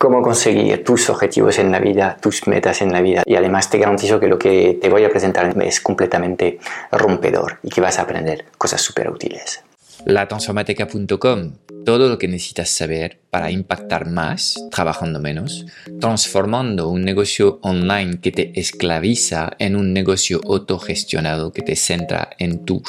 cómo 0.00 0.22
conseguir 0.22 0.82
tus 0.82 1.10
objetivos 1.10 1.58
en 1.58 1.70
la 1.70 1.78
vida, 1.78 2.16
tus 2.22 2.46
metas 2.46 2.80
en 2.80 2.90
la 2.90 3.02
vida. 3.02 3.22
Y 3.26 3.34
además 3.34 3.68
te 3.68 3.76
garantizo 3.76 4.18
que 4.18 4.28
lo 4.28 4.38
que 4.38 4.78
te 4.80 4.88
voy 4.88 5.04
a 5.04 5.10
presentar 5.10 5.54
es 5.62 5.82
completamente 5.82 6.58
rompedor 6.90 7.58
y 7.62 7.68
que 7.68 7.82
vas 7.82 7.98
a 7.98 8.02
aprender 8.02 8.46
cosas 8.56 8.80
súper 8.80 9.10
útiles. 9.10 9.62
Latransformateca.com, 10.06 11.52
todo 11.84 12.08
lo 12.08 12.16
que 12.16 12.28
necesitas 12.28 12.70
saber 12.70 13.20
para 13.28 13.50
impactar 13.50 14.08
más 14.08 14.54
trabajando 14.70 15.20
menos, 15.20 15.66
transformando 16.00 16.88
un 16.88 17.04
negocio 17.04 17.58
online 17.60 18.20
que 18.22 18.32
te 18.32 18.58
esclaviza 18.58 19.50
en 19.58 19.76
un 19.76 19.92
negocio 19.92 20.40
autogestionado 20.48 21.52
que 21.52 21.60
te 21.60 21.76
centra 21.76 22.30
en 22.38 22.64
tu 22.64 22.82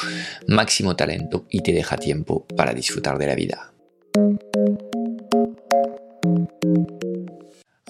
máximo 0.48 0.96
talento 0.96 1.44
y 1.50 1.60
te 1.60 1.74
deja 1.74 1.98
tiempo 1.98 2.46
para 2.56 2.72
disfrutar 2.72 3.18
de 3.18 3.26
la 3.26 3.34
vida. 3.34 3.72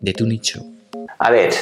de 0.00 0.12
tu 0.12 0.26
nicho. 0.26 0.64
A 1.22 1.30
ver, 1.30 1.52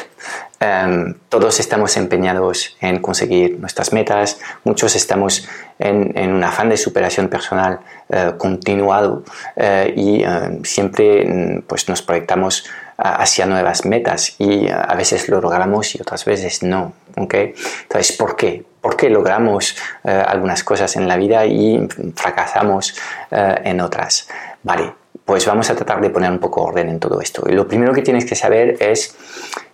em, 0.60 1.14
todos 1.28 1.58
estamos 1.58 1.96
empeñados 1.96 2.76
en 2.80 3.00
conseguir 3.00 3.58
nuestras 3.58 3.92
metas, 3.92 4.38
muchos 4.62 4.94
estamos 4.94 5.48
en, 5.80 6.32
un 6.32 6.44
afán 6.44 6.68
de 6.68 6.76
superación 6.76 7.28
personal 7.28 7.80
eh, 8.08 8.34
continuado 8.38 9.24
eh, 9.56 9.92
y 9.96 10.22
em, 10.22 10.62
siempre 10.64 11.24
mm, 11.26 11.62
pues, 11.62 11.88
nos 11.88 12.02
proyectamos 12.02 12.66
hacia 12.96 13.46
nuevas 13.46 13.84
metas 13.84 14.34
y 14.38 14.68
a 14.68 14.94
veces 14.96 15.28
lo 15.28 15.40
logramos 15.40 15.94
y 15.94 16.00
otras 16.00 16.24
veces 16.24 16.62
no. 16.62 16.92
¿okay? 17.16 17.54
Entonces, 17.82 18.16
¿por 18.16 18.34
qué? 18.34 18.64
¿Por 18.80 18.96
qué 18.96 19.08
logramos 19.10 19.76
eh, 20.04 20.10
algunas 20.10 20.64
cosas 20.64 20.96
en 20.96 21.06
la 21.06 21.16
vida 21.16 21.46
y 21.46 21.86
fracasamos 22.16 22.94
en 23.30 23.80
otras? 23.80 24.28
Vale, 24.64 24.94
pues 25.28 25.44
vamos 25.44 25.68
a 25.68 25.76
tratar 25.76 26.00
de 26.00 26.08
poner 26.08 26.30
un 26.30 26.38
poco 26.38 26.62
orden 26.62 26.88
en 26.88 26.98
todo 26.98 27.20
esto. 27.20 27.44
Y 27.46 27.52
lo 27.52 27.68
primero 27.68 27.92
que 27.92 28.00
tienes 28.00 28.24
que 28.24 28.34
saber 28.34 28.78
es 28.80 29.14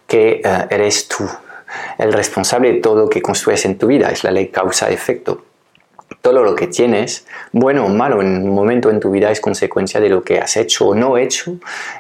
que 0.09 0.43
eh, 0.45 0.67
eres 0.69 1.07
tú 1.07 1.31
el 1.97 2.13
responsable 2.13 2.73
de 2.73 2.81
todo 2.81 3.03
lo 3.03 3.09
que 3.09 3.23
construyes 3.23 3.65
en 3.65 3.79
tu 3.79 3.87
vida, 3.87 4.09
es 4.09 4.25
la 4.25 4.33
ley 4.33 4.49
causa-efecto. 4.49 5.45
Todo 6.23 6.43
lo 6.43 6.57
que 6.57 6.67
tienes, 6.67 7.25
bueno 7.53 7.87
o 7.87 7.89
malo 7.89 8.21
en 8.21 8.43
un 8.43 8.53
momento 8.53 8.91
en 8.91 8.99
tu 8.99 9.13
vida, 9.13 9.31
es 9.31 9.41
consecuencia 9.41 10.01
de 10.01 10.09
lo 10.09 10.25
que 10.25 10.41
has 10.41 10.57
hecho 10.57 10.89
o 10.89 10.95
no 10.97 11.17
hecho 11.17 11.55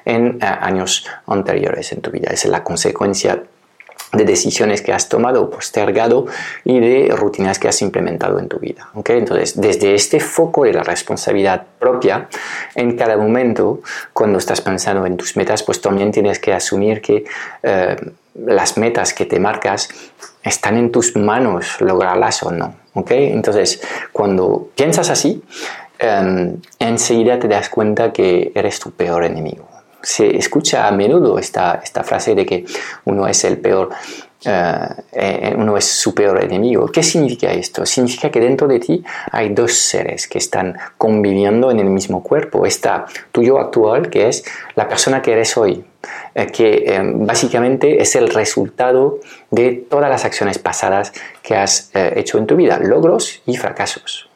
en 0.05 0.39
eh, 0.42 0.46
años 0.46 1.06
anteriores 1.28 1.92
en 1.92 2.00
tu 2.00 2.11
vida. 2.11 2.30
Es 2.33 2.44
la 2.46 2.64
consecuencia 2.64 3.41
de 4.17 4.25
decisiones 4.25 4.83
que 4.83 4.93
has 4.93 5.09
tomado 5.09 5.43
o 5.43 5.51
postergado 5.51 6.27
y 6.65 6.81
de 6.81 7.15
rutinas 7.15 7.59
que 7.59 7.69
has 7.69 7.81
implementado 7.83 8.39
en 8.39 8.48
tu 8.48 8.59
vida. 8.59 8.89
¿okay? 8.95 9.19
Entonces, 9.19 9.61
desde 9.61 9.95
este 9.95 10.20
foco 10.20 10.65
de 10.65 10.73
la 10.73 10.83
responsabilidad 10.83 11.65
propia, 11.79 12.29
en 12.75 12.97
cada 12.97 13.17
momento, 13.17 13.81
cuando 14.12 14.39
estás 14.39 14.61
pensando 14.61 15.07
en 15.07 15.17
tus 15.17 15.37
metas, 15.37 15.62
pues 15.62 15.81
también 15.81 16.12
tienes 16.12 16.39
que 16.39 16.53
asumir 16.53 17.01
que 17.01 17.25
eh, 17.62 17.97
las 18.35 18.77
metas 18.77 19.15
que 19.15 19.27
te 19.27 19.39
marcas 19.39 19.89
están 20.42 20.77
en 20.77 20.91
tus 20.91 21.17
manos 21.17 21.81
lograrlas 21.81 22.42
o 22.42 22.51
no. 22.51 22.75
¿okay? 22.95 23.33
Entonces, 23.33 23.80
cuando 24.13 24.69
piensas 24.74 25.11
así, 25.11 25.42
em, 25.98 26.57
enseguida 26.79 27.39
te 27.39 27.48
das 27.48 27.69
cuenta 27.69 28.13
que 28.13 28.53
eres 28.55 28.79
tu 28.80 28.91
peor 28.91 29.24
enemigo 29.24 29.73
se 30.05 30.37
escucha 30.37 30.87
a 30.87 30.92
menudo 30.92 31.39
esta, 31.39 31.81
esta 31.83 32.05
frase 32.05 32.35
de 32.35 32.47
que 32.47 32.65
uno 33.05 33.27
es 33.27 33.45
el 33.45 33.59
peor, 33.59 33.91
eh, 34.44 34.88
eh, 35.12 35.55
uno 35.56 35.77
es 35.77 35.84
su 35.84 36.14
peor 36.14 36.42
enemigo. 36.42 36.86
¿Qué 36.86 37.02
significa 37.02 37.52
esto? 37.52 37.86
Significa 37.86 38.30
que 38.30 38.40
dentro 38.40 38.68
de 38.68 38.78
ti 38.78 39.05
hay 39.30 39.50
dos 39.50 39.72
seres 39.74 40.28
que 40.28 40.38
están 40.38 40.77
conviviendo 40.98 41.70
en 41.70 41.80
el 41.80 41.86
mismo 41.86 42.22
cuerpo. 42.22 42.66
Está 42.66 43.06
tu 43.32 43.42
yo 43.42 43.58
actual, 43.58 44.10
que 44.10 44.28
es 44.28 44.44
la 44.74 44.88
persona 44.88 45.22
que 45.22 45.32
eres 45.32 45.56
hoy, 45.56 45.84
eh, 46.34 46.46
que 46.46 47.00
básicamente 47.14 48.00
es 48.02 48.16
el 48.16 48.28
resultado 48.28 49.20
de 49.50 49.72
todas 49.88 50.10
las 50.10 50.24
acciones 50.24 50.58
pasadas 50.58 51.12
que 51.42 51.56
has 51.56 51.90
hecho 51.94 52.38
en 52.38 52.46
tu 52.46 52.56
vida, 52.56 52.78
logros 52.78 53.42
y 53.46 53.56
fracasos. 53.56 54.28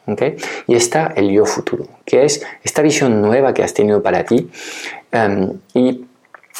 Y 0.67 0.75
está 0.75 1.13
el 1.15 1.29
yo 1.29 1.45
futuro, 1.45 1.85
que 2.05 2.25
es 2.25 2.43
esta 2.63 2.81
visión 2.81 3.21
nueva 3.21 3.53
que 3.53 3.63
has 3.63 3.73
tenido 3.73 4.01
para 4.01 4.23
ti 4.23 4.49
um, 5.13 5.59
y 5.73 6.05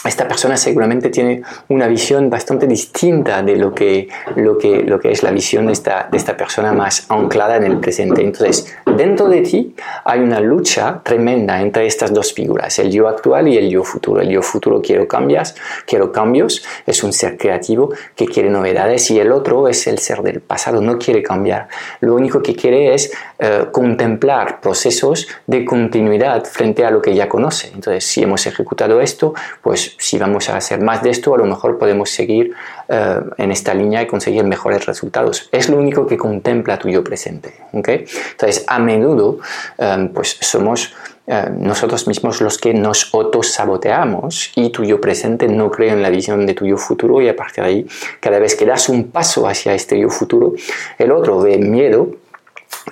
esta 0.05 0.27
persona 0.27 0.55
seguramente 0.55 1.09
tiene 1.09 1.41
una 1.67 1.87
visión 1.87 2.29
bastante 2.29 2.67
distinta 2.67 3.41
de 3.41 3.55
lo 3.57 3.73
que, 3.73 4.07
lo 4.35 4.57
que, 4.57 4.83
lo 4.83 4.99
que 4.99 5.11
es 5.11 5.23
la 5.23 5.31
visión 5.31 5.67
de 5.67 5.73
esta, 5.73 6.07
de 6.09 6.17
esta 6.17 6.37
persona 6.37 6.71
más 6.71 7.05
anclada 7.09 7.57
en 7.57 7.63
el 7.63 7.79
presente. 7.79 8.21
Entonces, 8.21 8.73
dentro 8.95 9.27
de 9.27 9.41
ti 9.41 9.75
hay 10.05 10.19
una 10.19 10.39
lucha 10.39 11.01
tremenda 11.03 11.61
entre 11.61 11.85
estas 11.85 12.13
dos 12.13 12.33
figuras, 12.33 12.79
el 12.79 12.91
yo 12.91 13.07
actual 13.07 13.47
y 13.47 13.57
el 13.57 13.69
yo 13.69 13.83
futuro. 13.83 14.21
El 14.21 14.29
yo 14.29 14.41
futuro 14.41 14.81
quiero 14.81 15.07
cambios, 15.07 15.55
quiero 15.85 16.11
cambios, 16.11 16.63
es 16.85 17.03
un 17.03 17.11
ser 17.11 17.37
creativo 17.37 17.93
que 18.16 18.25
quiere 18.25 18.49
novedades 18.49 19.09
y 19.11 19.19
el 19.19 19.31
otro 19.31 19.67
es 19.67 19.87
el 19.87 19.99
ser 19.99 20.21
del 20.21 20.39
pasado, 20.39 20.81
no 20.81 20.97
quiere 20.97 21.21
cambiar. 21.21 21.67
Lo 21.99 22.16
único 22.16 22.41
que 22.41 22.55
quiere 22.55 22.93
es 22.93 23.11
eh, 23.39 23.66
contemplar 23.71 24.61
procesos 24.61 25.27
de 25.47 25.66
continuidad 25.66 26.45
frente 26.45 26.85
a 26.85 26.91
lo 26.91 27.01
que 27.01 27.13
ya 27.13 27.27
conoce. 27.27 27.71
Entonces, 27.73 28.05
si 28.05 28.23
hemos 28.23 28.45
ejecutado 28.45 29.01
esto, 29.01 29.33
pues 29.61 29.88
si 29.97 30.17
vamos 30.17 30.50
a 30.50 30.57
hacer 30.57 30.81
más 30.81 31.01
de 31.03 31.09
esto, 31.09 31.33
a 31.33 31.38
lo 31.38 31.45
mejor 31.45 31.77
podemos 31.77 32.09
seguir 32.09 32.53
eh, 32.88 33.19
en 33.38 33.51
esta 33.51 33.73
línea 33.73 34.01
y 34.01 34.07
conseguir 34.07 34.44
mejores 34.44 34.85
resultados. 34.85 35.50
Es 35.51 35.69
lo 35.69 35.77
único 35.77 36.05
que 36.05 36.17
contempla 36.17 36.77
tu 36.77 36.89
yo 36.89 37.03
presente. 37.03 37.53
Entonces, 37.72 38.66
a 38.67 38.79
menudo, 38.79 39.39
eh, 39.78 40.09
pues 40.13 40.38
somos 40.41 40.94
eh, 41.31 41.47
nosotros 41.55 42.07
mismos 42.07 42.41
los 42.41 42.57
que 42.57 42.73
nos 42.73 43.13
autosaboteamos 43.13 44.51
y 44.55 44.72
tu 44.72 44.83
yo 44.83 44.99
presente 44.99 45.47
no 45.47 45.69
cree 45.69 45.91
en 45.91 46.01
la 46.01 46.09
visión 46.09 46.47
de 46.47 46.55
tu 46.55 46.66
yo 46.66 46.75
futuro 46.75 47.22
y 47.22 47.29
a 47.29 47.35
partir 47.35 47.63
de 47.63 47.69
ahí, 47.69 47.88
cada 48.19 48.39
vez 48.39 48.55
que 48.55 48.66
das 48.66 48.89
un 48.89 49.11
paso 49.11 49.47
hacia 49.47 49.75
este 49.75 49.99
yo 49.99 50.09
futuro, 50.09 50.53
el 50.97 51.11
otro 51.11 51.39
ve 51.39 51.59
miedo 51.59 52.16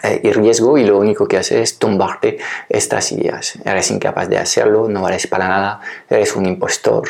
eh, 0.04 0.22
y 0.24 0.32
riesgo 0.32 0.78
y 0.78 0.86
lo 0.86 0.98
único 0.98 1.28
que 1.28 1.38
hace 1.38 1.62
es 1.62 1.78
tumbarte 1.78 2.38
estas 2.70 3.12
ideas. 3.12 3.58
Eres 3.64 3.92
incapaz 3.92 4.30
de 4.30 4.38
hacerlo, 4.38 4.88
no 4.88 5.02
vales 5.02 5.28
para 5.28 5.48
nada, 5.48 5.82
eres 6.10 6.36
un 6.36 6.46
impostor, 6.46 7.10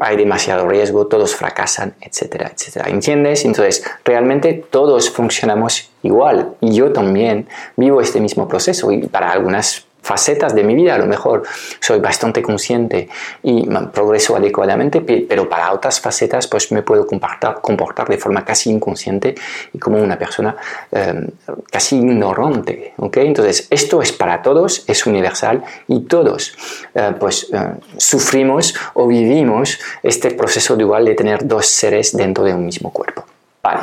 hay 0.00 0.16
demasiado 0.16 0.66
riesgo, 0.66 1.06
todos 1.06 1.36
fracasan, 1.36 1.94
etcétera, 2.00 2.50
etcétera. 2.54 2.88
¿Entiendes? 2.88 3.44
Entonces, 3.44 3.84
realmente 4.04 4.64
todos 4.70 5.10
funcionamos 5.10 5.90
igual 6.02 6.54
y 6.60 6.74
yo 6.74 6.92
también 6.92 7.46
vivo 7.76 8.00
este 8.00 8.20
mismo 8.20 8.48
proceso 8.48 8.90
y 8.92 9.06
para 9.06 9.30
algunas 9.30 9.86
facetas 10.02 10.54
de 10.54 10.64
mi 10.64 10.74
vida, 10.74 10.94
a 10.94 10.98
lo 10.98 11.06
mejor 11.06 11.42
soy 11.80 12.00
bastante 12.00 12.42
consciente 12.42 13.08
y 13.42 13.68
progreso 13.92 14.36
adecuadamente, 14.36 15.00
pero 15.00 15.48
para 15.48 15.72
otras 15.72 16.00
facetas 16.00 16.46
pues 16.46 16.72
me 16.72 16.82
puedo 16.82 17.06
comportar, 17.06 17.60
comportar 17.60 18.08
de 18.08 18.18
forma 18.18 18.44
casi 18.44 18.70
inconsciente 18.70 19.34
y 19.72 19.78
como 19.78 19.98
una 19.98 20.18
persona 20.18 20.56
em, 20.90 21.26
casi 21.70 21.96
ignorante. 21.96 22.94
¿okay? 22.96 23.26
Entonces, 23.26 23.66
esto 23.70 24.02
es 24.02 24.12
para 24.12 24.42
todos, 24.42 24.84
es 24.86 25.06
universal 25.06 25.62
y 25.88 26.00
todos 26.00 26.54
eh, 26.94 27.12
pues 27.18 27.48
eh, 27.52 27.58
sufrimos 27.96 28.74
o 28.94 29.06
vivimos 29.06 29.78
este 30.02 30.30
proceso 30.32 30.76
dual 30.76 31.04
de 31.04 31.14
tener 31.14 31.46
dos 31.46 31.66
seres 31.66 32.16
dentro 32.16 32.44
de 32.44 32.54
un 32.54 32.64
mismo 32.64 32.92
cuerpo. 32.92 33.24
Vale. 33.62 33.82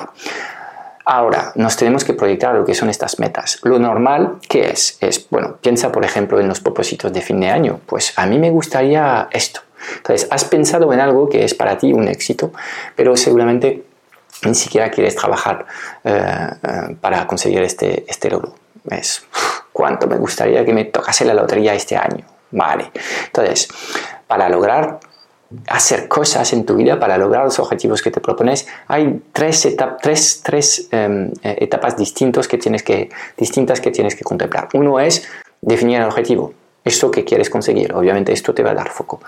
Ahora, 1.10 1.54
nos 1.56 1.78
tenemos 1.78 2.04
que 2.04 2.14
proyectar 2.14 2.54
lo 2.54 2.66
que 2.66 2.76
son 2.76 2.90
estas 2.90 3.18
metas. 3.18 3.60
Lo 3.64 3.80
normal, 3.80 4.40
¿qué 4.50 4.72
es? 4.72 4.98
Es, 5.00 5.26
bueno, 5.30 5.56
piensa 5.62 5.90
por 5.90 6.04
ejemplo 6.04 6.38
en 6.42 6.50
los 6.50 6.60
propósitos 6.60 7.14
de 7.14 7.22
fin 7.22 7.40
de 7.40 7.50
año. 7.50 7.80
Pues 7.86 8.12
a 8.18 8.26
mí 8.26 8.38
me 8.38 8.50
gustaría 8.50 9.30
esto. 9.32 9.62
Entonces, 9.96 10.28
has 10.30 10.44
pensado 10.44 10.92
en 10.92 11.00
algo 11.00 11.30
que 11.30 11.46
es 11.46 11.54
para 11.54 11.78
ti 11.78 11.94
un 11.94 12.10
éxito, 12.10 12.52
pero 12.94 13.16
seguramente 13.16 13.86
ni 14.44 14.54
siquiera 14.54 14.92
quieres 14.92 15.16
trabajar 15.16 15.66
eh, 16.04 16.20
eh, 16.62 16.98
para 17.00 17.26
conseguir 17.26 17.62
este, 17.62 18.04
este 18.06 18.30
logro. 18.30 18.56
Es, 18.90 19.26
¿cuánto 19.72 20.08
me 20.08 20.18
gustaría 20.18 20.66
que 20.66 20.74
me 20.74 20.84
tocase 20.84 21.24
la 21.24 21.34
lotería 21.34 21.74
este 21.74 21.96
año? 21.96 22.26
Vale. 22.52 22.92
Entonces, 23.28 23.70
para 24.28 24.50
lograr 24.50 25.00
hacer 25.68 26.08
cosas 26.08 26.52
en 26.54 26.66
tu 26.66 26.76
vida 26.76 27.00
para 27.00 27.18
lograr 27.18 27.46
los 27.46 27.60
objetivos 27.60 28.02
que 28.02 28.12
te 28.12 28.20
propones, 28.20 28.68
hay 28.88 29.22
tres, 29.32 29.66
em, 30.92 31.32
eh, 31.44 31.56
etapas 31.60 31.96
distintas 31.96 32.48
que, 32.48 32.58
tienes 32.58 32.84
que, 32.84 33.10
distintas 33.38 33.80
que 33.80 33.92
tienes 33.92 34.16
que 34.16 34.24
contemplar. 34.24 34.68
Uno 34.74 35.00
es 35.00 35.28
definir 35.62 36.00
el 36.00 36.06
objetivo, 36.06 36.54
esto 36.84 37.12
que 37.12 37.24
quieres 37.24 37.50
conseguir. 37.50 37.94
Obviamente 37.94 38.34
esto 38.34 38.54
te 38.54 38.64
va 38.64 38.72
a 38.72 38.76
dar 38.76 38.90
foco. 38.90 39.22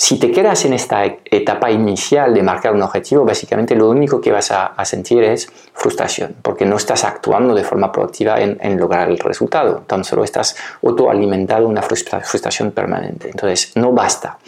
Si 0.00 0.18
te 0.18 0.30
quedas 0.32 0.64
en 0.64 0.72
esta 0.72 1.04
etapa 1.04 1.70
inicial 1.70 2.32
de 2.32 2.42
marcar 2.42 2.74
un 2.74 2.80
objetivo, 2.80 3.26
básicamente 3.26 3.76
lo 3.76 3.90
único 3.90 4.18
que 4.18 4.32
vas 4.32 4.50
a, 4.50 4.72
sentir 4.86 5.22
es 5.22 5.46
frustración, 5.74 6.36
porque 6.40 6.64
no 6.64 6.76
estás 6.76 7.04
actuando 7.04 7.54
de 7.54 7.62
forma 7.64 7.92
proactiva 7.92 8.40
en, 8.40 8.80
lograr 8.80 9.10
el 9.10 9.18
resultado, 9.18 9.82
tan 9.86 10.02
solo 10.02 10.24
estás 10.24 10.56
autoalimentado 10.82 11.68
una 11.68 11.82
frustración 11.82 12.70
permanente. 12.70 13.28
Entonces, 13.28 13.72
no 13.76 13.92
basta 13.92 14.38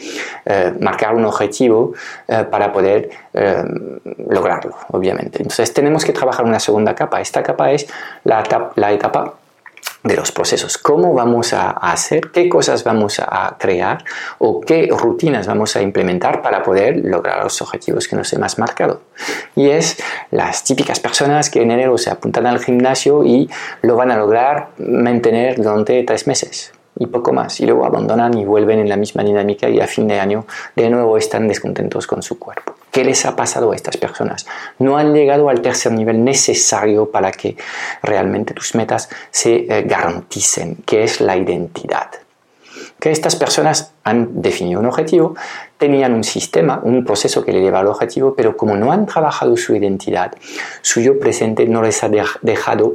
eh, 0.46 0.72
marcar 0.80 1.14
un 1.14 1.26
objetivo 1.26 1.92
eh, 2.26 2.46
para 2.50 2.72
poder 2.72 3.10
eh, 3.34 3.62
lograrlo, 4.30 4.74
obviamente. 4.88 5.42
Entonces, 5.42 5.70
tenemos 5.74 6.06
que 6.06 6.14
trabajar 6.14 6.46
una 6.46 6.60
segunda 6.60 6.94
capa. 6.94 7.20
Esta 7.20 7.42
capa 7.42 7.72
es 7.72 7.86
la, 8.24 8.42
la 8.76 8.90
etapa 8.90 9.34
de 10.02 10.16
los 10.16 10.32
procesos, 10.32 10.78
cómo 10.78 11.14
vamos 11.14 11.52
a 11.52 11.70
hacer, 11.70 12.30
qué 12.32 12.48
cosas 12.48 12.84
vamos 12.84 13.20
a 13.20 13.56
crear 13.58 14.04
o 14.38 14.60
qué 14.60 14.88
rutinas 14.90 15.46
vamos 15.46 15.76
a 15.76 15.82
implementar 15.82 16.42
para 16.42 16.62
poder 16.62 17.02
lograr 17.04 17.42
los 17.42 17.62
objetivos 17.62 18.08
que 18.08 18.16
nos 18.16 18.32
hemos 18.32 18.58
marcado. 18.58 19.02
Y 19.54 19.70
es 19.70 19.98
las 20.30 20.64
típicas 20.64 21.00
personas 21.00 21.50
que 21.50 21.62
en 21.62 21.70
enero 21.70 21.98
se 21.98 22.10
apuntan 22.10 22.46
al 22.46 22.58
gimnasio 22.58 23.24
y 23.24 23.48
lo 23.82 23.96
van 23.96 24.10
a 24.10 24.16
lograr 24.16 24.70
mantener 24.78 25.56
durante 25.56 26.02
tres 26.02 26.26
meses 26.26 26.72
y 27.02 27.06
poco 27.06 27.32
más, 27.32 27.58
y 27.60 27.66
luego 27.66 27.84
abandonan 27.84 28.36
y 28.38 28.44
vuelven 28.44 28.78
en 28.78 28.88
la 28.88 28.96
misma 28.96 29.24
dinámica 29.24 29.68
y 29.68 29.80
a 29.80 29.86
fin 29.86 30.06
de 30.06 30.20
año 30.20 30.46
de 30.76 30.88
nuevo 30.88 31.18
están 31.18 31.48
descontentos 31.48 32.06
con 32.06 32.22
su 32.22 32.38
cuerpo. 32.38 32.74
¿Qué 32.92 33.04
les 33.04 33.26
ha 33.26 33.34
pasado 33.34 33.72
a 33.72 33.74
estas 33.74 33.96
personas? 33.96 34.46
No 34.78 34.96
han 34.96 35.12
llegado 35.12 35.48
al 35.48 35.62
tercer 35.62 35.92
nivel 35.92 36.22
necesario 36.22 37.10
para 37.10 37.32
que 37.32 37.56
realmente 38.02 38.54
tus 38.54 38.74
metas 38.74 39.08
se 39.30 39.66
eh, 39.68 39.82
garanticen, 39.82 40.76
que 40.86 41.02
es 41.02 41.20
la 41.20 41.36
identidad. 41.36 42.10
Que 43.00 43.10
estas 43.10 43.34
personas 43.34 43.92
han 44.04 44.40
definido 44.42 44.78
un 44.78 44.86
objetivo, 44.86 45.34
tenían 45.76 46.14
un 46.14 46.22
sistema, 46.22 46.80
un 46.84 47.04
proceso 47.04 47.44
que 47.44 47.52
le 47.52 47.60
lleva 47.60 47.80
al 47.80 47.88
objetivo, 47.88 48.34
pero 48.36 48.56
como 48.56 48.76
no 48.76 48.92
han 48.92 49.06
trabajado 49.06 49.56
su 49.56 49.74
identidad, 49.74 50.32
su 50.82 51.00
yo 51.00 51.18
presente 51.18 51.66
no 51.66 51.82
les 51.82 52.04
ha 52.04 52.10
dejado 52.42 52.94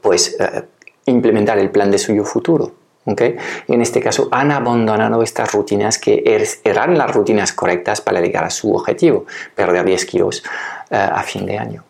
pues 0.00 0.36
eh, 0.40 0.62
implementar 1.04 1.58
el 1.58 1.70
plan 1.70 1.90
de 1.90 1.98
su 1.98 2.14
yo 2.14 2.24
futuro. 2.24 2.79
Y 3.06 3.74
en 3.74 3.80
este 3.80 4.00
caso 4.00 4.28
han 4.30 4.52
abandonado 4.52 5.22
estas 5.22 5.52
rutinas 5.52 5.98
que 5.98 6.22
er, 6.24 6.46
eran 6.64 6.96
las 6.96 7.12
rutinas 7.12 7.52
correctas 7.52 8.00
para 8.00 8.20
llegar 8.20 8.44
a 8.44 8.50
su 8.50 8.72
objetivo, 8.74 9.26
perder 9.54 9.84
10 9.84 10.04
kilos 10.06 10.42
eh, 10.90 10.96
a 10.96 11.22
fin 11.22 11.46
de 11.46 11.58
año. 11.58 11.84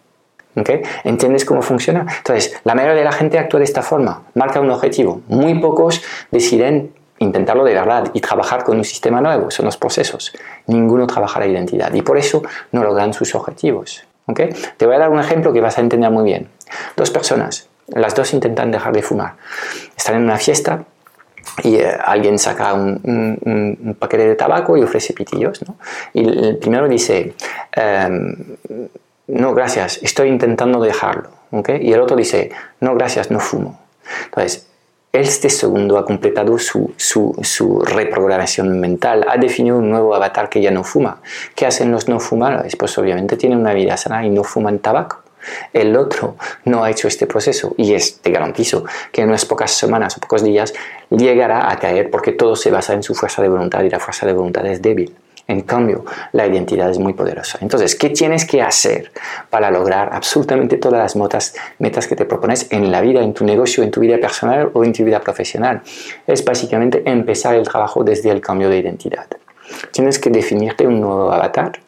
¿Entiendes 1.05 1.45
cómo 1.45 1.63
funciona? 1.63 2.07
Entonces, 2.19 2.61
la 2.65 2.75
mayoría 2.75 2.99
de 2.99 3.05
la 3.05 3.13
gente 3.13 3.39
actúa 3.39 3.59
de 3.61 3.65
esta 3.65 3.83
forma, 3.83 4.25
marca 4.35 4.61
un 4.61 4.71
objetivo. 4.71 5.23
Muy 5.29 5.59
pocos 5.59 6.03
deciden 6.31 6.93
intentarlo 7.19 7.65
de 7.65 7.75
verdad 7.75 8.11
y 8.15 8.21
trabajar 8.21 8.65
con 8.65 8.79
un 8.79 8.85
sistema 8.85 9.21
nuevo, 9.21 9.51
son 9.51 9.67
los 9.67 9.77
procesos. 9.77 10.33
Ninguno 10.67 11.07
trabaja 11.07 11.39
la 11.39 11.47
identidad 11.47 11.93
y 11.93 12.03
por 12.03 12.19
eso 12.19 12.43
no 12.73 12.83
logran 12.83 13.13
sus 13.13 13.35
objetivos. 13.35 14.05
Te 14.77 14.87
voy 14.87 14.95
a 14.95 14.99
dar 14.99 15.11
un 15.11 15.21
ejemplo 15.21 15.53
que 15.53 15.61
vas 15.61 15.79
a 15.79 15.81
entender 15.81 16.11
muy 16.11 16.25
bien. 16.25 16.49
Dos 16.97 17.11
personas, 17.11 17.69
las 17.89 18.15
dos 18.15 18.33
intentan 18.33 18.71
dejar 18.71 18.93
de 18.93 19.03
fumar. 19.03 19.35
Están 19.97 20.17
en 20.17 20.23
una 20.23 20.37
fiesta 20.37 20.85
y 21.63 21.77
eh, 21.77 21.97
alguien 22.05 22.39
saca 22.39 22.75
un, 22.75 23.97
paquete 23.99 24.29
de 24.29 24.35
tabaco 24.35 24.77
y 24.77 24.83
ofrece 24.83 25.13
pitillos. 25.13 25.61
¿no? 25.67 25.77
Y 26.13 26.27
el 26.29 26.59
primero 26.59 26.89
dice, 26.89 27.35
em, 27.73 28.35
no, 29.27 29.55
gracias, 29.55 30.01
estoy 30.03 30.29
intentando 30.29 30.81
dejarlo. 30.81 31.31
Y 31.81 31.93
el 31.93 32.01
otro 32.01 32.17
dice, 32.17 32.51
no, 32.81 32.95
gracias, 32.95 33.31
no 33.31 33.41
fumo. 33.41 33.81
Entonces, 34.27 34.67
este 35.13 35.51
segundo 35.51 35.99
ha 35.99 36.05
completado 36.05 36.57
su, 36.59 36.93
su, 36.97 37.37
su, 37.43 37.81
reprogramación 37.81 38.79
mental, 38.79 39.27
ha 39.29 39.37
definido 39.37 39.79
un 39.79 39.91
nuevo 39.91 40.15
avatar 40.15 40.49
que 40.49 40.63
ya 40.63 40.71
no 40.71 40.85
fuma. 40.85 41.21
¿Qué 41.57 41.67
hacen 41.67 41.91
los 41.91 42.09
no 42.09 42.21
fumadores? 42.21 42.77
Pues 42.77 42.97
obviamente 42.97 43.37
tienen 43.37 43.59
una 43.59 43.75
vida 43.75 43.97
sana 43.97 44.25
y 44.25 44.31
no 44.31 44.45
fuman 44.45 44.79
tabaco. 44.79 45.20
El 45.73 45.97
otro 45.97 46.37
no 46.65 46.85
ha 46.85 46.91
hecho 46.91 47.09
este 47.09 47.27
proceso 47.27 47.75
y 47.77 47.95
es, 47.95 48.21
te 48.21 48.31
garantizo 48.31 48.85
que 49.13 49.23
en 49.23 49.29
unas 49.29 49.45
pocas 49.45 49.73
semanas 49.73 50.17
o 50.17 50.21
pocos 50.21 50.43
días 50.43 50.73
llegará 51.11 51.71
a 51.71 51.79
caer 51.79 52.11
porque 52.11 52.33
todo 52.33 52.57
se 52.57 52.71
basa 52.71 52.95
en 52.95 53.03
su 53.03 53.15
fuerza 53.15 53.43
de 53.43 53.49
voluntad 53.49 53.83
y 53.83 53.91
la 53.91 54.01
fuerza 54.01 54.27
de 54.27 54.33
voluntad 54.33 54.67
es 54.67 54.83
débil. 54.83 55.15
En 55.51 55.63
cambio, 55.63 56.05
la 56.31 56.47
identidad 56.47 56.89
es 56.91 57.01
muy 57.01 57.13
poderosa. 57.13 57.59
Entonces, 57.61 57.97
¿qué 57.97 58.11
tienes 58.11 58.45
que 58.45 58.63
hacer 58.63 59.11
para 59.51 59.69
lograr 59.73 60.11
absolutamente 60.13 60.77
todas 60.77 61.01
las 61.01 61.17
metas, 61.17 61.57
metas 61.81 62.07
que 62.07 62.15
te 62.15 62.25
propones 62.25 62.69
en 62.71 62.93
la 62.93 63.01
vida, 63.01 63.21
en 63.21 63.35
tu 63.35 63.45
negocio, 63.45 63.83
en 63.83 63.91
tu 63.91 63.99
vida 63.99 64.19
personal 64.19 64.71
o 64.75 64.85
en 64.85 64.93
tu 64.93 65.05
vida 65.05 65.19
profesional? 65.19 65.83
Es 66.25 66.45
básicamente 66.45 67.03
empezar 67.05 67.57
el 67.57 67.67
trabajo 67.67 68.05
desde 68.05 68.31
el 68.31 68.41
cambio 68.41 68.69
de 68.69 68.79
identidad. 68.79 69.27
Tienes 69.91 70.21
que 70.21 70.31
definirte 70.31 70.87
un 70.87 71.01
nuevo 71.01 71.33
avatar, 71.33 71.81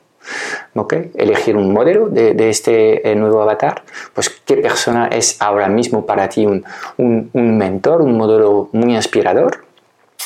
Elegir 1.14 1.56
un 1.56 1.72
modelo 1.72 2.08
de, 2.08 2.48
este 2.48 3.10
eh, 3.10 3.14
nuevo 3.14 3.42
avatar, 3.42 3.82
pues 4.14 4.30
qué 4.30 4.56
persona 4.56 5.08
es 5.08 5.40
ahora 5.40 5.68
mismo 5.68 6.06
para 6.06 6.28
ti 6.28 6.46
un, 6.46 6.64
mentor, 7.32 8.02
un 8.02 8.16
modelo 8.16 8.68
muy 8.72 8.94
inspirador, 8.94 9.64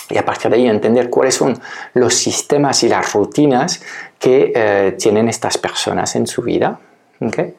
y 0.09 0.19
a 0.19 0.25
partir 0.25 0.51
de 0.51 0.59
ahí 0.59 0.69
entender 0.69 1.11
cuáles 1.11 1.35
son 1.35 1.59
los 1.95 2.15
sistemas 2.15 2.83
y 2.85 2.89
las 2.89 3.13
rutinas 3.13 3.83
que 4.19 4.53
eh, 4.55 4.97
tienen 4.99 5.29
estas 5.29 5.59
personas 5.59 6.15
en 6.15 6.27
su 6.27 6.43
vida. 6.43 6.79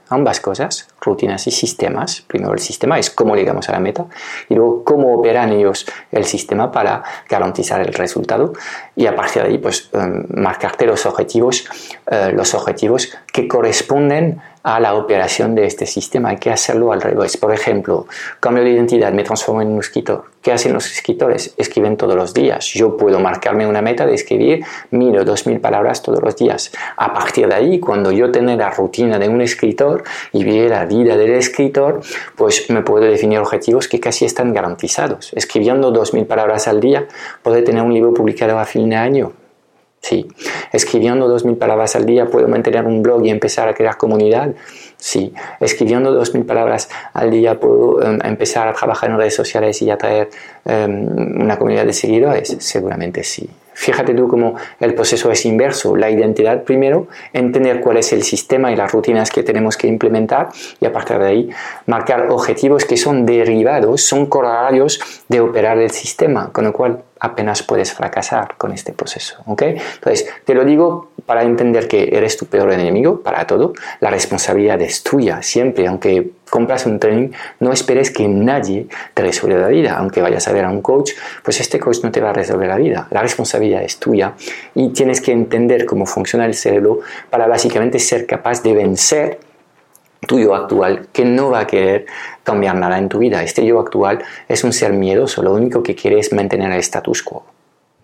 Ambas 0.10 0.40
cosas, 0.40 0.88
rutinas 1.02 1.48
y 1.48 1.52
sistemas. 1.52 2.22
Primero 2.22 2.54
el 2.54 2.60
sistema 2.60 2.98
es 2.98 3.10
cómo 3.10 3.36
llegamos 3.36 3.68
a 3.70 3.74
la 3.74 3.80
meta 3.80 4.06
y 4.50 4.56
luego 4.56 4.84
cómo 4.84 5.14
operan 5.16 5.52
ellos 5.52 5.86
el 6.12 6.26
sistema 6.26 6.72
para 6.72 7.04
garantizar 7.30 7.82
el 7.82 7.94
resultado 7.94 8.54
y 8.96 9.06
a 9.06 9.16
partir 9.16 9.44
de 9.44 9.50
ahí 9.50 9.58
pues 9.58 9.90
em, 9.94 10.26
marcarte 10.30 10.86
los 10.86 11.06
objetivos, 11.06 11.66
eh, 12.10 12.32
los 12.34 12.54
objetivos 12.54 13.10
que 13.32 13.48
corresponden 13.48 14.42
a 14.68 14.82
la 14.82 14.96
operación 14.96 15.56
de 15.56 15.66
este 15.66 15.86
sistema. 15.86 16.30
Hay 16.30 16.38
que 16.38 16.52
hacerlo 16.52 16.92
al 16.92 17.00
revés. 17.00 17.38
Por 17.38 17.54
ejemplo, 17.54 18.06
cambio 18.42 18.66
de 18.66 18.72
identidad, 18.72 19.14
me 19.14 19.24
transformo 19.24 19.62
en 19.62 19.70
un 19.70 19.80
escritor. 19.80 20.26
¿Qué 20.42 20.52
hacen 20.52 20.74
los 20.74 20.92
escritores? 20.92 21.54
Escriben 21.58 21.96
todos 21.96 22.16
los 22.16 22.34
días. 22.34 22.66
Yo 22.74 22.98
puedo 22.98 23.20
marcarme 23.22 23.66
una 23.66 23.82
meta 23.82 24.06
de 24.06 24.16
escribir 24.16 24.66
mil 24.92 25.18
o 25.18 25.24
dos 25.24 25.48
mil 25.48 25.62
palabras 25.62 26.02
todos 26.02 26.22
los 26.22 26.36
días. 26.36 26.74
A 26.98 27.14
partir 27.14 27.48
de 27.48 27.56
ahí, 27.56 27.80
cuando 27.80 28.12
yo 28.12 28.30
tenga 28.30 28.58
la 28.58 28.70
rutina 28.70 29.18
de 29.18 29.30
un 29.30 29.40
escritor 29.40 29.97
y 30.32 30.44
vea 30.44 30.70
la 30.70 30.86
vida 30.86 31.18
del 31.18 31.32
escritor, 31.32 32.02
pues 32.36 32.70
me 32.70 32.82
puedo 32.82 33.06
definir 33.06 33.40
objetivos 33.40 33.88
que 33.88 34.00
casi 34.00 34.26
están 34.26 34.54
garantizados. 34.54 35.32
Escribiendo 35.34 35.92
dos 35.92 36.14
mil 36.14 36.26
palabras 36.26 36.68
al 36.68 36.80
día, 36.80 37.08
puedo 37.44 37.64
tener 37.64 37.84
un 37.84 37.94
libro 37.94 38.14
publicado 38.14 38.58
a 38.60 38.66
fin 38.66 38.90
de 38.90 38.96
año 38.96 39.34
Sí. 40.02 40.28
Escribiendo 40.72 41.28
2.000 41.28 41.58
palabras 41.58 41.96
al 41.96 42.06
día 42.06 42.28
puedo 42.28 42.48
mantener 42.48 42.86
un 42.86 43.02
blog 43.02 43.26
y 43.26 43.30
empezar 43.30 43.68
a 43.68 43.74
crear 43.74 43.98
comunidad. 43.98 44.54
Sí. 44.96 45.34
Escribiendo 45.60 46.18
2.000 46.18 46.46
palabras 46.46 46.90
al 47.14 47.32
día 47.32 47.60
puedo 47.60 48.02
em, 48.04 48.20
empezar 48.24 48.68
a 48.68 48.74
trabajar 48.74 49.10
en 49.10 49.18
redes 49.18 49.36
sociales 49.36 49.82
y 49.82 49.90
atraer 49.90 50.30
em, 50.66 51.42
una 51.42 51.58
comunidad 51.58 51.86
de 51.86 51.94
seguidores. 51.94 52.56
Seguramente 52.60 53.24
sí. 53.24 53.50
Fíjate 53.80 54.16
tú 54.16 54.28
cómo 54.28 54.56
el 54.80 54.96
proceso 54.96 55.32
es 55.32 55.46
inverso. 55.46 55.96
La 55.96 56.10
identidad 56.10 56.64
primero, 56.64 57.08
entender 57.32 57.80
cuál 57.80 57.98
es 57.98 58.12
el 58.12 58.24
sistema 58.24 58.72
y 58.72 58.76
las 58.76 58.92
rutinas 58.92 59.30
que 59.30 59.44
tenemos 59.44 59.78
que 59.78 59.86
implementar 59.86 60.50
y 60.82 60.88
a 60.88 60.92
partir 60.92 61.20
de 61.20 61.28
ahí 61.28 61.50
marcar 61.86 62.32
objetivos 62.32 62.86
que 62.86 62.98
son 62.98 63.24
derivados, 63.28 64.02
son 64.02 64.26
corolarios 64.26 65.00
de 65.30 65.42
operar 65.42 65.78
el 65.78 65.92
sistema, 65.92 66.52
con 66.52 66.66
lo 66.66 66.74
cual 66.74 67.04
apenas 67.20 67.64
puedes 67.64 67.94
fracasar 67.94 68.56
con 68.58 68.74
este 68.74 68.94
proceso. 68.94 69.44
Entonces, 69.48 70.28
te 70.46 70.54
lo 70.54 70.66
digo 70.66 71.12
para 71.26 71.44
entender 71.44 71.88
que 71.88 72.10
eres 72.14 72.38
tu 72.38 72.46
peor 72.46 72.72
enemigo 72.72 73.22
para 73.22 73.46
todo. 73.46 73.74
La 74.00 74.10
responsabilidad 74.10 74.82
es 74.82 75.04
tuya 75.04 75.42
siempre, 75.42 75.88
aunque 75.88 76.32
compras 76.50 76.86
un 76.86 77.00
training, 77.00 77.30
no 77.60 77.74
esperes 77.74 78.12
que 78.12 78.28
nadie 78.28 78.88
te 79.14 79.24
resuelva 79.24 79.60
la 79.60 79.68
vida. 79.68 79.98
Aunque 79.98 80.22
vayas 80.22 80.48
a 80.48 80.54
ver 80.54 80.66
a 80.66 80.70
un 80.70 80.82
coach, 80.82 81.12
pues 81.44 81.60
este 81.60 81.80
coach 81.80 81.98
no 82.04 82.12
te 82.12 82.22
va 82.22 82.30
a 82.30 82.34
resolver 82.34 82.68
la 82.68 82.78
vida. 82.78 83.08
La 83.12 83.22
responsabilidad 83.22 83.84
es 83.84 83.98
tuya 83.98 84.34
y 84.74 84.90
tienes 84.90 85.22
que 85.22 85.32
entender 85.32 85.86
cómo 85.86 86.06
funciona 86.06 86.46
el 86.46 86.54
cerebro 86.54 87.00
para 87.30 87.48
básicamente 87.48 88.00
ser 88.00 88.26
capaz 88.26 88.64
de 88.64 88.74
vencer 88.74 89.40
tu 90.26 90.40
yo 90.40 90.56
actual 90.56 91.08
que 91.12 91.26
no 91.26 91.52
va 91.52 91.62
a 91.62 91.68
querer 91.68 92.06
cambiar 92.44 92.76
nada 92.76 92.98
en 92.98 93.10
tu 93.10 93.20
vida. 93.20 93.44
Este 93.44 93.66
yo 93.66 93.80
actual 93.80 94.24
es 94.48 94.64
un 94.64 94.74
ser 94.74 94.94
miedoso, 94.94 95.44
lo 95.44 95.54
único 95.54 95.84
que 95.84 95.96
quiere 95.96 96.20
es 96.20 96.34
mantener 96.34 96.72
el 96.72 96.80
status 96.80 97.24
quo. 97.24 97.46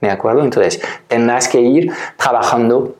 ¿De 0.01 0.09
acuerdo? 0.09 0.43
Entonces, 0.43 0.81
tendrás 1.07 1.47
que 1.47 1.61
ir 1.61 1.91
trabajando 2.17 2.95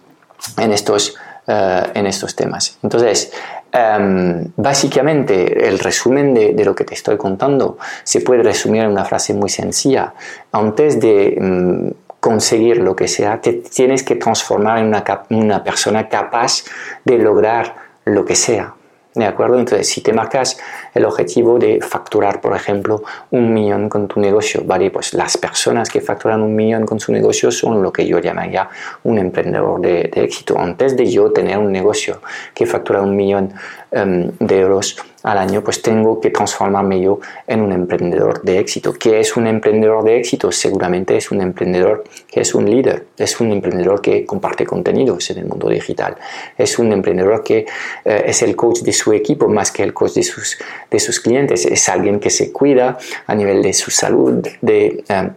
en 0.57 0.71
estos, 0.71 1.15
eh, 1.47 1.83
en 1.93 2.07
estos 2.07 2.33
temas. 2.35 2.77
Entonces, 2.81 3.33
em, 3.73 4.47
básicamente, 4.55 5.67
el 5.67 5.79
resumen 5.79 6.33
de, 6.33 6.63
lo 6.63 6.73
que 6.73 6.85
te 6.85 6.93
estoy 6.93 7.17
contando 7.17 7.77
se 8.03 8.21
puede 8.21 8.41
resumir 8.41 8.83
en 8.83 8.91
una 8.91 9.03
frase 9.03 9.33
muy 9.33 9.49
sencilla. 9.49 10.13
Antes 10.53 10.99
de 11.01 11.37
mm, 11.39 11.89
conseguir 12.21 12.77
lo 12.77 12.95
que 12.95 13.09
sea, 13.09 13.41
te 13.41 13.53
tienes 13.53 14.03
que 14.03 14.15
transformar 14.15 14.77
en 14.77 14.95
una 15.29 15.61
persona 15.61 16.07
capaz 16.07 16.63
de 17.03 17.17
lograr 17.17 17.75
lo 18.05 18.23
que 18.23 18.35
sea 18.35 18.75
¿De 19.15 19.25
acuerdo? 19.25 19.59
Entonces, 19.59 19.87
si 19.87 20.01
te 20.01 20.11
marcas 20.11 20.57
el 20.93 21.05
objetivo 21.05 21.59
de 21.59 21.79
facturar, 21.81 22.41
por 22.41 22.55
ejemplo, 22.55 23.03
un 23.29 23.53
millón 23.53 23.87
con 23.87 24.07
tu 24.07 24.19
negocio, 24.19 24.63
¿vale? 24.65 24.89
Pues 24.89 25.13
las 25.13 25.37
personas 25.37 25.89
que 25.89 26.01
facturan 26.01 26.41
un 26.41 26.55
millón 26.55 26.85
con 26.85 26.99
su 26.99 27.11
negocio 27.11 27.51
son 27.51 27.83
lo 27.83 27.93
que 27.93 28.07
yo 28.07 28.17
llamaría 28.17 28.67
un 29.03 29.19
emprendedor 29.19 29.79
de, 29.81 30.09
éxito. 30.15 30.57
Antes 30.57 30.97
de 30.97 31.05
yo 31.05 31.31
tener 31.31 31.59
un 31.59 31.71
negocio 31.71 32.21
que 32.55 32.65
factura 32.65 33.01
un 33.01 33.15
millón 33.15 33.53
em, 33.91 34.31
de 34.39 34.59
euros, 34.59 34.97
al 35.23 35.37
año, 35.37 35.63
pues 35.63 35.81
tengo 35.81 36.19
que 36.19 36.29
transformarme 36.29 37.01
yo 37.01 37.19
en 37.47 37.61
un 37.61 37.71
emprendedor 37.71 38.41
de 38.41 38.59
éxito. 38.59 38.93
¿Qué 38.93 39.19
es 39.19 39.35
un 39.37 39.47
emprendedor 39.47 40.03
de 40.03 40.17
éxito? 40.17 40.51
Seguramente 40.51 41.15
es 41.15 41.31
un 41.31 41.41
emprendedor 41.41 42.03
que 42.29 42.41
es 42.41 42.53
un 42.53 42.69
líder, 42.69 43.05
es 43.17 43.39
un 43.39 43.51
emprendedor 43.51 44.01
que 44.01 44.25
comparte 44.25 44.65
contenidos 44.65 45.29
en 45.29 45.39
el 45.39 45.45
mundo 45.45 45.69
digital, 45.69 46.17
es 46.57 46.77
un 46.77 46.91
emprendedor 46.91 47.43
que 47.43 47.65
eh, 48.05 48.23
es 48.27 48.41
el 48.41 48.55
coach 48.55 48.81
de 48.81 48.91
su 48.91 49.13
equipo 49.13 49.47
más 49.47 49.71
que 49.71 49.83
el 49.83 49.93
coach 49.93 50.13
de 50.13 50.23
sus, 50.23 50.57
de 50.91 50.99
sus 50.99 51.19
clientes, 51.19 51.65
es 51.65 51.87
alguien 51.89 52.19
que 52.19 52.29
se 52.29 52.51
cuida 52.51 52.97
a 53.25 53.35
nivel 53.35 53.61
de 53.61 53.73
su 53.73 53.91
salud, 53.91 54.45
de... 54.61 55.03
Eh, 55.07 55.29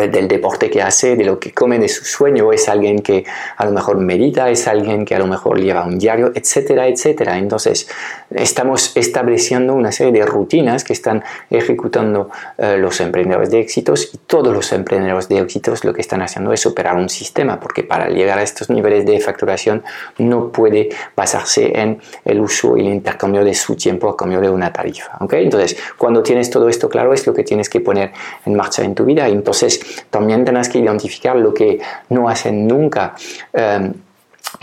del 0.00 0.28
deporte 0.28 0.70
que 0.70 0.82
hace, 0.82 1.16
de 1.16 1.24
lo 1.24 1.38
que 1.38 1.52
come, 1.52 1.78
de 1.78 1.88
su 1.88 2.04
sueño, 2.04 2.52
es 2.52 2.68
alguien 2.68 3.00
que 3.00 3.24
a 3.56 3.64
lo 3.64 3.72
mejor 3.72 3.98
medita, 3.98 4.50
es 4.50 4.66
alguien 4.66 5.04
que 5.04 5.14
a 5.14 5.18
lo 5.18 5.26
mejor 5.26 5.60
lleva 5.60 5.84
un 5.84 5.98
diario, 5.98 6.32
etcétera, 6.34 6.86
etcétera. 6.86 7.38
Entonces, 7.38 7.88
estamos 8.30 8.96
estableciendo 8.96 9.74
una 9.74 9.92
serie 9.92 10.12
de 10.12 10.26
rutinas 10.26 10.84
que 10.84 10.92
están 10.92 11.24
ejecutando 11.50 12.30
eh, 12.58 12.76
los 12.78 13.00
emprendedores 13.00 13.50
de 13.50 13.60
éxitos 13.60 14.10
y 14.12 14.18
todos 14.18 14.52
los 14.52 14.72
emprendedores 14.72 15.28
de 15.28 15.38
éxitos 15.38 15.84
lo 15.84 15.92
que 15.92 16.00
están 16.00 16.22
haciendo 16.22 16.52
es 16.52 16.66
operar 16.66 16.96
un 16.96 17.08
sistema, 17.08 17.60
porque 17.60 17.82
para 17.82 18.08
llegar 18.08 18.38
a 18.38 18.42
estos 18.42 18.70
niveles 18.70 19.06
de 19.06 19.20
facturación 19.20 19.82
no 20.18 20.50
puede 20.52 20.90
basarse 21.14 21.72
en 21.78 22.00
el 22.24 22.40
uso 22.40 22.76
y 22.76 22.80
el 22.80 22.92
intercambio 22.92 23.44
de 23.44 23.54
su 23.54 23.76
tiempo 23.76 24.08
a 24.08 24.16
cambio 24.16 24.40
de 24.40 24.50
una 24.50 24.72
tarifa. 24.72 25.16
¿okay? 25.20 25.44
Entonces, 25.44 25.76
cuando 25.96 26.22
tienes 26.22 26.50
todo 26.50 26.68
esto 26.68 26.88
claro, 26.88 27.12
es 27.12 27.26
lo 27.26 27.34
que 27.34 27.44
tienes 27.44 27.68
que 27.68 27.80
poner 27.80 28.12
en 28.44 28.54
marcha 28.54 28.82
en 28.82 28.94
tu 28.94 29.04
vida. 29.04 29.28
Entonces, 29.28 29.80
también 30.10 30.44
tienes 30.44 30.68
que 30.68 30.78
identificar 30.78 31.36
lo 31.36 31.52
que 31.52 31.80
no 32.10 32.28
hacen 32.28 32.66
nunca 32.66 33.14
eh, 33.52 33.92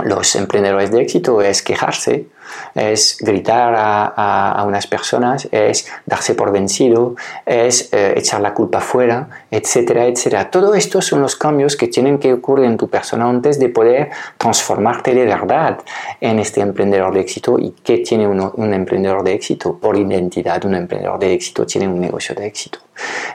los 0.04 0.36
emprendedores 0.36 0.92
de 0.92 1.02
éxito, 1.02 1.42
es 1.42 1.62
quejarse 1.62 2.28
es 2.76 3.18
gritar 3.20 3.74
a, 3.78 4.64
unas 4.66 4.88
personas, 4.88 5.48
es 5.52 5.88
darse 6.06 6.36
por 6.36 6.52
vencido, 6.52 7.16
es 7.46 7.90
eh, 7.94 8.14
echar 8.16 8.42
la 8.42 8.54
culpa 8.54 8.80
fuera, 8.80 9.28
etcétera, 9.52 10.06
etcétera. 10.06 10.50
Todo 10.50 10.74
esto 10.76 11.02
son 11.02 11.22
los 11.22 11.36
cambios 11.36 11.76
que 11.76 11.88
tienen 11.88 12.20
que 12.20 12.34
ocurrir 12.34 12.66
en 12.66 12.78
tu 12.78 12.90
persona 12.90 13.28
antes 13.28 13.60
de 13.60 13.70
poder 13.70 14.10
transformarte 14.38 15.14
de 15.14 15.26
verdad 15.26 15.80
en 16.22 16.40
este 16.40 16.62
emprendedor 16.62 17.14
de 17.14 17.22
éxito. 17.22 17.60
¿Y 17.60 17.72
qué 17.84 18.00
tiene 18.00 18.28
un 18.28 18.74
emprendedor 18.74 19.24
de 19.24 19.34
éxito? 19.34 19.78
Por 19.78 19.98
identidad, 19.98 20.64
un 20.66 20.76
emprendedor 20.76 21.20
de 21.20 21.34
éxito 21.34 21.66
tiene 21.66 21.88
un 21.88 22.00
negocio 22.00 22.36
de 22.36 22.46
éxito. 22.46 22.80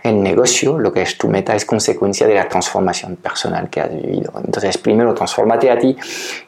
El 0.02 0.22
negocio, 0.22 0.78
lo 0.78 0.92
que 0.92 1.02
es 1.02 1.18
tu 1.18 1.28
meta, 1.28 1.54
es 1.54 1.64
consecuencia 1.64 2.26
de 2.26 2.34
la 2.34 2.48
transformación 2.48 3.16
personal 3.16 3.68
que 3.68 3.80
has 3.80 3.90
vivido. 3.90 4.32
Entonces, 4.44 4.78
primero 4.78 5.14
transfórmate 5.14 5.70
a 5.70 5.78
ti 5.78 5.96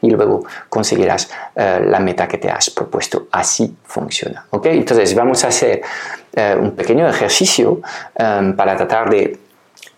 y 0.01 0.09
luego 0.09 0.45
conseguirás 0.69 1.29
eh, 1.55 1.81
la 1.85 1.99
meta 1.99 2.27
que 2.27 2.37
te 2.37 2.49
has 2.51 2.69
propuesto. 2.69 3.27
Así 3.31 3.75
funciona. 3.83 4.45
¿ok? 4.49 4.67
Entonces, 4.67 5.15
vamos 5.15 5.43
a 5.43 5.47
hacer 5.47 5.81
eh, 6.33 6.55
un 6.59 6.71
pequeño 6.71 7.07
ejercicio 7.07 7.81
eh, 8.15 8.53
para 8.55 8.75
tratar 8.75 9.09
de 9.09 9.37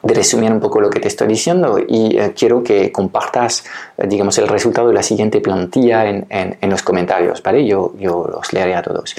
resumir 0.04 0.52
un 0.52 0.60
poco 0.60 0.82
lo 0.82 0.90
que 0.90 1.00
te 1.00 1.08
estoy 1.08 1.28
diciendo 1.28 1.80
y 1.80 2.18
quiero 2.36 2.62
que 2.62 2.92
compartas, 2.92 3.64
digamos, 3.98 4.38
el 4.38 4.50
resultado 4.50 4.90
de 4.90 4.94
la 4.94 5.04
siguiente 5.04 5.40
plantilla 5.40 6.10
en, 6.10 6.28
en, 6.30 6.70
los 6.70 6.84
comentarios, 6.84 7.42
¿vale? 7.42 7.66
Yo, 7.66 7.94
yo 7.98 8.28
los 8.28 8.52
leeré 8.52 8.76
a 8.76 8.82
todos. 8.82 9.16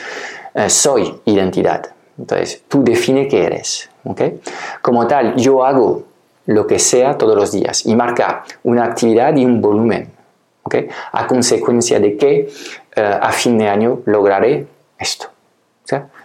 soy 0.69 1.23
identidad. 1.25 1.87
Entonces, 2.19 2.62
tú 2.69 2.85
define 2.85 3.29
qué 3.29 3.45
eres. 3.45 3.88
¿okay? 4.05 4.41
Como 4.83 5.07
tal, 5.07 5.37
yo 5.37 5.64
hago 5.64 6.05
lo 6.47 6.67
que 6.67 6.79
sea 6.79 7.17
todos 7.17 7.37
los 7.37 7.53
días 7.53 7.87
y 7.87 7.97
marca 7.97 8.45
una 8.62 8.85
actividad 8.85 9.37
y 9.37 9.45
un 9.45 9.61
volumen. 9.61 10.12
¿Okay? 10.64 10.88
A 11.12 11.26
consecuencia 11.26 12.00
de 12.00 12.16
que 12.16 12.49
eh, 12.97 13.18
a 13.21 13.30
fin 13.33 13.56
de 13.59 13.68
año 13.68 14.00
lograré 14.06 14.66
esto. 14.99 15.28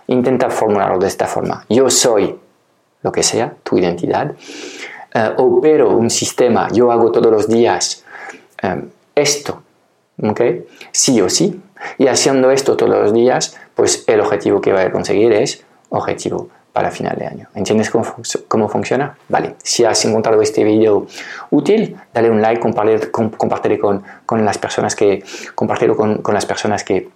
Intenta 0.08 0.50
formularlo 0.50 0.98
de 0.98 1.08
esta 1.08 1.28
forma. 1.28 1.64
Yo 1.70 1.88
soy 1.90 2.36
lo 3.04 3.12
que 3.12 3.22
sea, 3.22 3.54
tu 3.62 3.78
identidad. 3.78 4.34
Eh, 5.14 5.34
opero 5.38 5.96
un 5.96 6.10
sistema, 6.10 6.68
yo 6.72 6.92
hago 6.92 7.12
todos 7.12 7.32
los 7.32 7.48
días 7.48 8.04
eh, 8.64 8.82
esto. 9.14 9.62
¿okay? 10.24 10.66
Sí 10.92 11.22
o 11.22 11.30
sí. 11.30 11.62
Y 11.98 12.08
haciendo 12.08 12.50
esto 12.50 12.76
todos 12.76 12.92
los 12.92 13.14
días, 13.14 13.56
pues 13.76 14.04
el 14.08 14.20
objetivo 14.20 14.60
que 14.62 14.74
voy 14.74 14.82
a 14.82 14.92
conseguir 14.92 15.32
es 15.32 15.64
objetivo 15.90 16.50
para 16.80 16.92
final 16.92 17.18
de 17.18 17.28
año. 17.28 17.48
¿Entiendes 17.56 17.90
cómo, 17.90 18.06
cómo 18.48 18.70
funciona? 18.70 19.18
Vale, 19.28 19.56
si 19.62 19.84
has 19.84 20.06
encontrado 20.06 20.42
este 20.42 20.64
video 20.64 21.08
útil, 21.50 21.98
dale 22.14 22.32
un 22.32 22.42
like, 22.42 22.62
compártelo 22.62 23.80
con, 23.82 24.02
con, 24.26 24.46
las 24.46 24.58
personas 24.58 24.96
que, 24.96 25.22
compártelo 25.56 25.98
con, 25.98 26.20
con 26.22 26.34
las 26.34 26.46
personas 26.46 26.86
que 26.86 27.10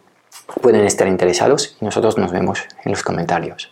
pueden 0.62 0.84
estar 0.84 1.08
interesados 1.08 1.78
y 1.80 1.86
nosotros 1.86 2.18
nos 2.18 2.34
vemos 2.34 2.60
en 2.84 2.92
los 2.92 3.04
comentarios. 3.04 3.72